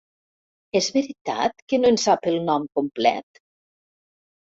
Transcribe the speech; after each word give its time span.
És 0.79 0.87
veritat 0.95 1.63
que 1.73 1.81
no 1.83 1.93
en 1.95 2.01
sap 2.07 2.29
el 2.35 2.41
nom 2.51 2.69
complet? 2.81 3.43